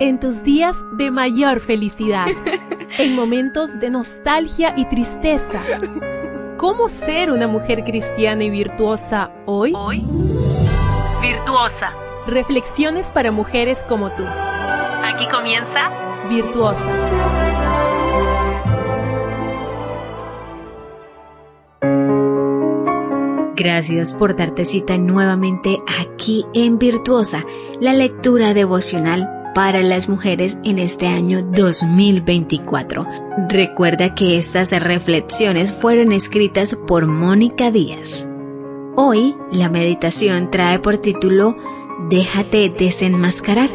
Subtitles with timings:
[0.00, 2.26] En tus días de mayor felicidad,
[2.98, 5.60] en momentos de nostalgia y tristeza.
[6.56, 9.74] ¿Cómo ser una mujer cristiana y virtuosa hoy?
[9.76, 10.02] Hoy,
[11.20, 11.92] virtuosa.
[12.26, 14.24] Reflexiones para mujeres como tú.
[14.24, 15.90] Aquí comienza
[16.30, 16.88] Virtuosa.
[23.54, 27.44] Gracias por darte cita nuevamente aquí en Virtuosa,
[27.80, 33.06] la lectura devocional para las mujeres en este año 2024.
[33.48, 38.28] Recuerda que estas reflexiones fueron escritas por Mónica Díaz.
[38.96, 41.56] Hoy la meditación trae por título
[42.08, 43.70] Déjate desenmascarar.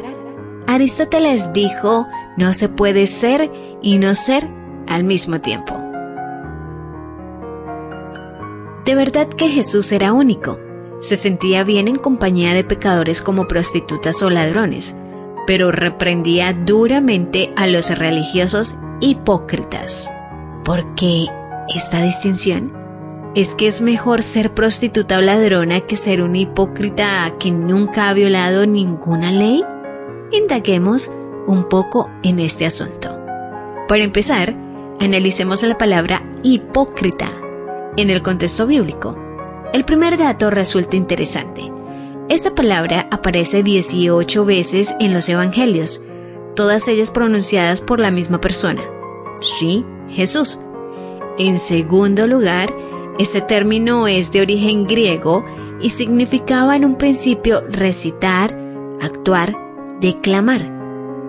[0.67, 4.49] Aristóteles dijo, no se puede ser y no ser
[4.87, 5.75] al mismo tiempo.
[8.85, 10.59] De verdad que Jesús era único.
[10.99, 14.95] Se sentía bien en compañía de pecadores como prostitutas o ladrones,
[15.47, 20.11] pero reprendía duramente a los religiosos hipócritas.
[20.63, 21.27] ¿Por qué
[21.73, 22.73] esta distinción?
[23.35, 28.13] ¿Es que es mejor ser prostituta o ladrona que ser un hipócrita que nunca ha
[28.13, 29.63] violado ninguna ley?
[30.31, 31.11] Indaguemos
[31.45, 33.19] un poco en este asunto.
[33.87, 34.55] Para empezar,
[34.99, 37.29] analicemos la palabra hipócrita
[37.97, 39.17] en el contexto bíblico.
[39.73, 41.74] El primer dato resulta interesante.
[42.27, 46.01] Esta palabra aparece 18 veces en los Evangelios,
[46.55, 48.81] todas ellas pronunciadas por la misma persona.
[49.41, 50.59] Sí, Jesús.
[51.37, 52.75] En segundo lugar,
[53.19, 55.45] este término es de origen griego
[55.79, 58.57] y significaba en un principio recitar,
[59.01, 59.55] actuar,
[60.01, 60.73] declamar.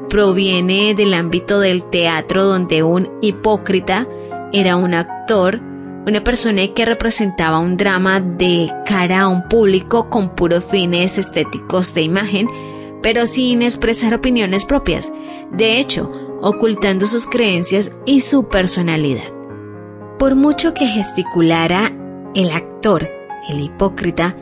[0.09, 4.09] Proviene del ámbito del teatro donde un hipócrita
[4.51, 5.61] era un actor
[6.07, 11.95] una persona que representaba un drama de cara a un público con puros fines estéticos
[11.95, 12.49] de imagen,
[13.03, 15.13] pero sin expresar opiniones propias,
[15.51, 19.33] de hecho, ocultando sus creencias y su personalidad.
[20.17, 21.93] Por mucho que gesticulara
[22.37, 23.09] el actor,
[23.49, 24.37] el hipócrita,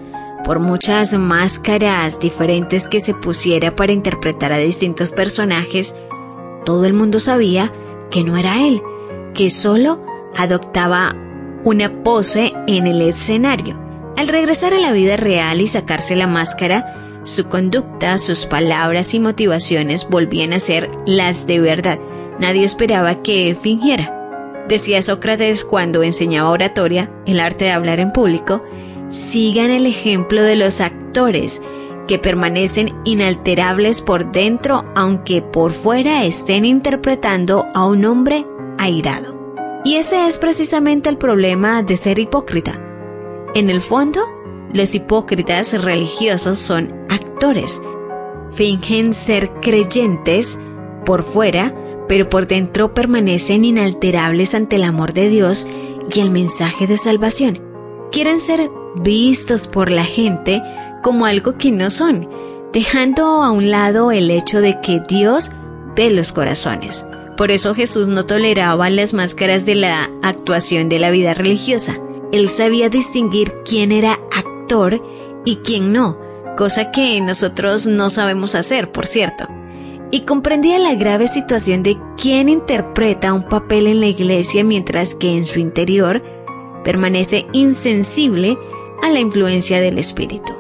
[0.44, 5.96] por muchas máscaras diferentes que se pusiera para interpretar a distintos personajes,
[6.66, 7.72] todo el mundo sabía
[8.10, 8.82] que no era él,
[9.32, 10.04] que solo
[10.36, 11.16] adoptaba
[11.64, 13.78] una pose en el escenario.
[14.16, 19.20] Al regresar a la vida real y sacarse la máscara, su conducta, sus palabras y
[19.20, 21.98] motivaciones volvían a ser las de verdad.
[22.38, 24.64] Nadie esperaba que fingiera.
[24.68, 28.62] Decía Sócrates cuando enseñaba oratoria, el arte de hablar en público,
[29.08, 31.62] sigan el ejemplo de los actores,
[32.06, 38.44] que permanecen inalterables por dentro aunque por fuera estén interpretando a un hombre
[38.78, 39.43] airado.
[39.84, 42.80] Y ese es precisamente el problema de ser hipócrita.
[43.54, 44.22] En el fondo,
[44.72, 47.82] los hipócritas religiosos son actores.
[48.50, 50.58] Fingen ser creyentes
[51.04, 51.74] por fuera,
[52.08, 55.66] pero por dentro permanecen inalterables ante el amor de Dios
[56.14, 57.60] y el mensaje de salvación.
[58.10, 60.62] Quieren ser vistos por la gente
[61.02, 62.28] como algo que no son,
[62.72, 65.52] dejando a un lado el hecho de que Dios
[65.94, 67.06] ve los corazones.
[67.36, 71.98] Por eso Jesús no toleraba las máscaras de la actuación de la vida religiosa.
[72.32, 75.02] Él sabía distinguir quién era actor
[75.44, 76.18] y quién no,
[76.56, 79.46] cosa que nosotros no sabemos hacer, por cierto.
[80.10, 85.36] Y comprendía la grave situación de quién interpreta un papel en la iglesia mientras que
[85.36, 86.22] en su interior
[86.84, 88.56] permanece insensible
[89.02, 90.52] a la influencia del Espíritu.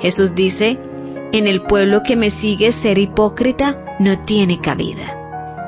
[0.00, 0.78] Jesús dice,
[1.32, 5.17] en el pueblo que me sigue ser hipócrita no tiene cabida.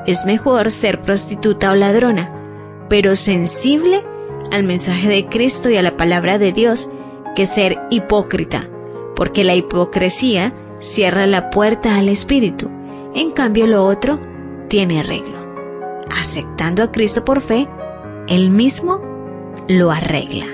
[0.05, 2.31] Es mejor ser prostituta o ladrona,
[2.89, 4.03] pero sensible
[4.51, 6.89] al mensaje de Cristo y a la palabra de Dios
[7.35, 8.67] que ser hipócrita,
[9.15, 12.69] porque la hipocresía cierra la puerta al Espíritu.
[13.13, 14.19] En cambio lo otro
[14.67, 15.39] tiene arreglo.
[16.09, 17.67] Aceptando a Cristo por fe,
[18.27, 19.01] Él mismo
[19.67, 20.47] lo arregla.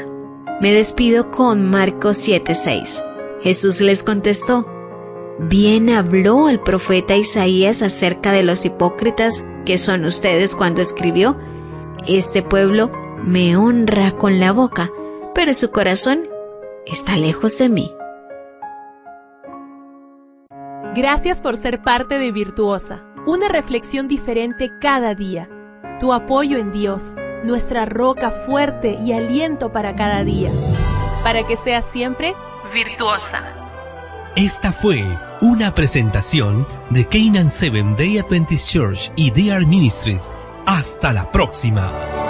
[0.59, 3.03] Me despido con Marcos 7:6.
[3.41, 4.65] Jesús les contestó,
[5.39, 11.37] Bien habló el profeta Isaías acerca de los hipócritas que son ustedes cuando escribió,
[12.07, 12.91] Este pueblo
[13.23, 14.89] me honra con la boca,
[15.35, 16.27] pero su corazón
[16.87, 17.93] está lejos de mí.
[20.95, 25.47] Gracias por ser parte de Virtuosa, una reflexión diferente cada día.
[25.99, 30.49] Tu apoyo en Dios, nuestra roca fuerte y aliento para cada día.
[31.23, 32.33] Para que seas siempre
[32.73, 33.43] virtuosa.
[34.35, 35.03] Esta fue
[35.41, 40.31] una presentación de Canaan Seven Day Adventist Church y DR Ministries.
[40.65, 42.26] Hasta la próxima.